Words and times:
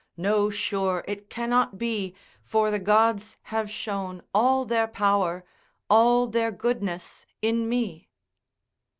No 0.17 0.49
sure 0.49 1.05
it 1.07 1.29
cannot 1.29 1.77
be, 1.77 2.15
for 2.41 2.71
the 2.71 2.79
gods 2.79 3.37
have 3.53 3.69
shown 3.69 4.23
all 4.33 4.65
their 4.65 4.87
power, 4.87 5.45
all 5.91 6.25
their 6.25 6.51
goodness 6.51 7.27
in 7.43 7.69
me. 7.69 8.09